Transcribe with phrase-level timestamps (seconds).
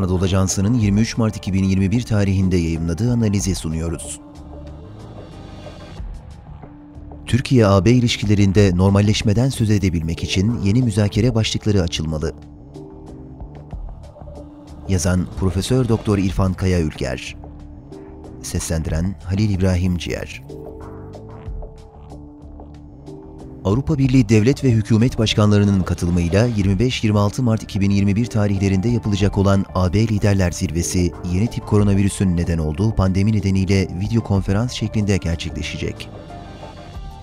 [0.00, 4.20] Anadolu Ajansı'nın 23 Mart 2021 tarihinde yayımladığı analizi sunuyoruz.
[7.26, 12.34] Türkiye-AB ilişkilerinde normalleşmeden söz edebilmek için yeni müzakere başlıkları açılmalı.
[14.88, 17.36] Yazan Profesör Doktor İrfan Kaya Ülger
[18.42, 20.42] Seslendiren Halil İbrahim Ciğer
[23.70, 30.50] Avrupa Birliği devlet ve hükümet başkanlarının katılımıyla 25-26 Mart 2021 tarihlerinde yapılacak olan AB Liderler
[30.50, 36.08] Zirvesi, yeni tip koronavirüsün neden olduğu pandemi nedeniyle video konferans şeklinde gerçekleşecek.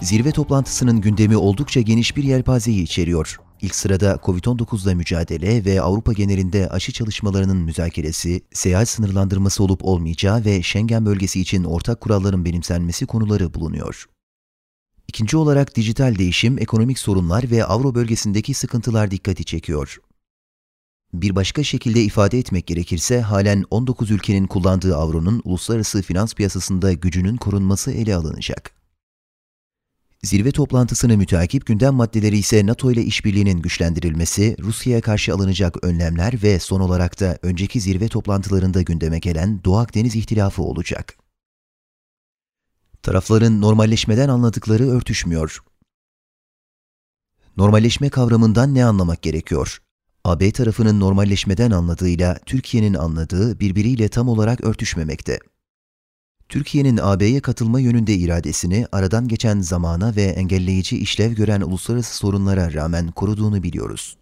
[0.00, 3.40] Zirve toplantısının gündemi oldukça geniş bir yelpazeyi içeriyor.
[3.60, 10.44] İlk sırada COVID-19 ile mücadele ve Avrupa genelinde aşı çalışmalarının müzakeresi, seyahat sınırlandırması olup olmayacağı
[10.44, 14.06] ve Schengen bölgesi için ortak kuralların benimsenmesi konuları bulunuyor.
[15.12, 19.98] İkinci olarak dijital değişim, ekonomik sorunlar ve Avro bölgesindeki sıkıntılar dikkati çekiyor.
[21.12, 27.36] Bir başka şekilde ifade etmek gerekirse halen 19 ülkenin kullandığı avronun uluslararası finans piyasasında gücünün
[27.36, 28.72] korunması ele alınacak.
[30.22, 36.58] Zirve toplantısını müteakip gündem maddeleri ise NATO ile işbirliğinin güçlendirilmesi, Rusya'ya karşı alınacak önlemler ve
[36.58, 41.21] son olarak da önceki zirve toplantılarında gündeme gelen Doğu Akdeniz ihtilafı olacak.
[43.02, 45.58] Tarafların normalleşmeden anladıkları örtüşmüyor.
[47.56, 49.78] Normalleşme kavramından ne anlamak gerekiyor?
[50.24, 55.38] AB tarafının normalleşmeden anladığıyla Türkiye'nin anladığı birbiriyle tam olarak örtüşmemekte.
[56.48, 63.10] Türkiye'nin AB'ye katılma yönünde iradesini aradan geçen zamana ve engelleyici işlev gören uluslararası sorunlara rağmen
[63.10, 64.16] koruduğunu biliyoruz.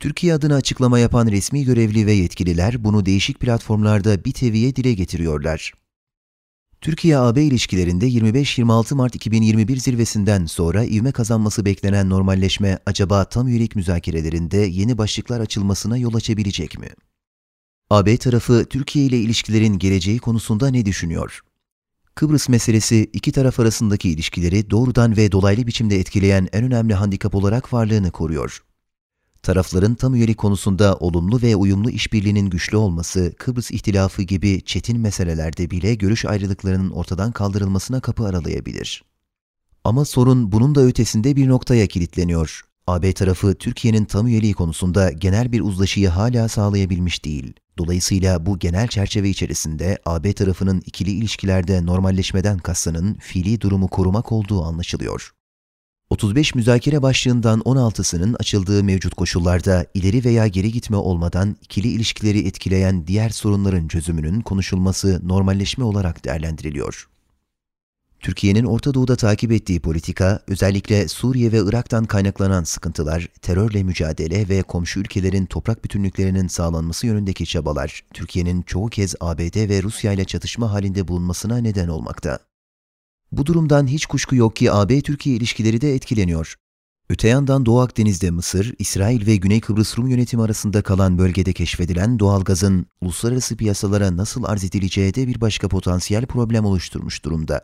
[0.00, 5.81] Türkiye adına açıklama yapan resmi görevli ve yetkililer bunu değişik platformlarda bir teviye dile getiriyorlar.
[6.82, 14.56] Türkiye-AB ilişkilerinde 25-26 Mart 2021 zirvesinden sonra ivme kazanması beklenen normalleşme acaba tam üyelik müzakerelerinde
[14.56, 16.88] yeni başlıklar açılmasına yol açabilecek mi?
[17.90, 21.40] AB tarafı Türkiye ile ilişkilerin geleceği konusunda ne düşünüyor?
[22.14, 27.72] Kıbrıs meselesi iki taraf arasındaki ilişkileri doğrudan ve dolaylı biçimde etkileyen en önemli handikap olarak
[27.72, 28.62] varlığını koruyor.
[29.42, 35.70] Tarafların tam üyelik konusunda olumlu ve uyumlu işbirliğinin güçlü olması, Kıbrıs ihtilafı gibi çetin meselelerde
[35.70, 39.04] bile görüş ayrılıklarının ortadan kaldırılmasına kapı aralayabilir.
[39.84, 42.62] Ama sorun bunun da ötesinde bir noktaya kilitleniyor.
[42.86, 47.52] AB tarafı Türkiye'nin tam üyeliği konusunda genel bir uzlaşıyı hala sağlayabilmiş değil.
[47.78, 54.64] Dolayısıyla bu genel çerçeve içerisinde AB tarafının ikili ilişkilerde normalleşmeden kastının fiili durumu korumak olduğu
[54.64, 55.32] anlaşılıyor.
[56.12, 63.06] 35 müzakere başlığından 16'sının açıldığı mevcut koşullarda ileri veya geri gitme olmadan ikili ilişkileri etkileyen
[63.06, 67.08] diğer sorunların çözümünün konuşulması normalleşme olarak değerlendiriliyor.
[68.20, 74.62] Türkiye'nin Orta Doğu'da takip ettiği politika, özellikle Suriye ve Irak'tan kaynaklanan sıkıntılar, terörle mücadele ve
[74.62, 80.72] komşu ülkelerin toprak bütünlüklerinin sağlanması yönündeki çabalar, Türkiye'nin çoğu kez ABD ve Rusya ile çatışma
[80.72, 82.51] halinde bulunmasına neden olmakta.
[83.32, 86.54] Bu durumdan hiç kuşku yok ki AB-Türkiye ilişkileri de etkileniyor.
[87.08, 92.18] Öte yandan Doğu Akdeniz'de Mısır, İsrail ve Güney Kıbrıs Rum yönetimi arasında kalan bölgede keşfedilen
[92.18, 97.62] doğalgazın uluslararası piyasalara nasıl arz edileceği de bir başka potansiyel problem oluşturmuş durumda.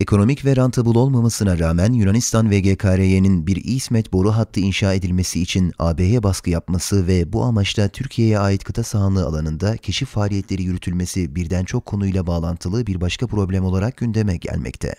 [0.00, 5.72] Ekonomik ve rantabul olmamasına rağmen Yunanistan ve GKRY'nin bir İsmet boru hattı inşa edilmesi için
[5.78, 11.64] AB'ye baskı yapması ve bu amaçla Türkiye'ye ait kıta sahanlığı alanında keşif faaliyetleri yürütülmesi birden
[11.64, 14.94] çok konuyla bağlantılı bir başka problem olarak gündeme gelmekte.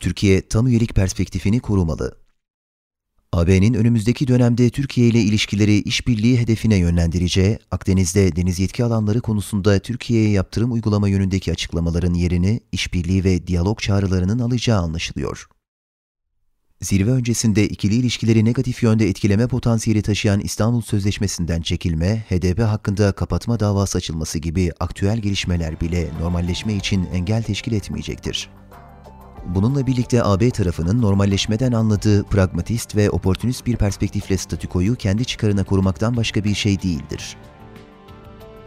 [0.00, 2.16] Türkiye tam üyelik perspektifini korumalı.
[3.32, 10.30] AB'nin önümüzdeki dönemde Türkiye ile ilişkileri işbirliği hedefine yönlendireceği, Akdeniz'de deniz yetki alanları konusunda Türkiye'ye
[10.30, 15.48] yaptırım uygulama yönündeki açıklamaların yerini işbirliği ve diyalog çağrılarının alacağı anlaşılıyor.
[16.82, 23.60] Zirve öncesinde ikili ilişkileri negatif yönde etkileme potansiyeli taşıyan İstanbul Sözleşmesi'nden çekilme, HDP hakkında kapatma
[23.60, 28.50] davası açılması gibi aktüel gelişmeler bile normalleşme için engel teşkil etmeyecektir.
[29.48, 36.16] Bununla birlikte AB tarafının normalleşmeden anladığı pragmatist ve oportunist bir perspektifle statükoyu kendi çıkarına korumaktan
[36.16, 37.36] başka bir şey değildir.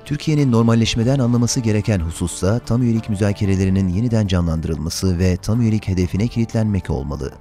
[0.06, 6.89] Türkiye'nin normalleşmeden anlaması gereken husussa tam üyelik müzakerelerinin yeniden canlandırılması ve tam üyelik hedefine kilitlenmek
[6.89, 7.33] olmalı.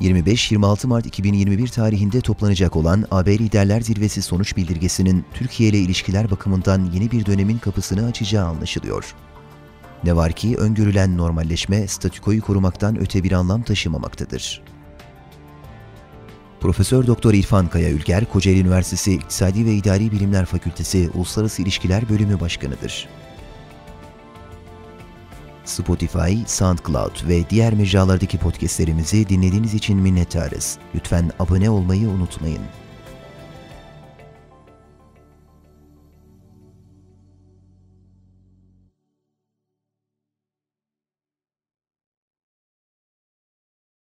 [0.00, 6.90] 25-26 Mart 2021 tarihinde toplanacak olan AB Liderler Zirvesi sonuç bildirgesinin Türkiye ile ilişkiler bakımından
[6.92, 9.14] yeni bir dönemin kapısını açacağı anlaşılıyor.
[10.04, 14.62] Ne var ki öngörülen normalleşme statükoyu korumaktan öte bir anlam taşımamaktadır.
[16.60, 22.40] Profesör Doktor İrfan Kaya Ülger, Kocaeli Üniversitesi İktisadi ve İdari Bilimler Fakültesi Uluslararası İlişkiler Bölümü
[22.40, 23.08] Başkanıdır.
[25.64, 30.78] Spotify, SoundCloud ve diğer mecralardaki podcastlerimizi dinlediğiniz için minnettarız.
[30.94, 32.62] Lütfen abone olmayı unutmayın.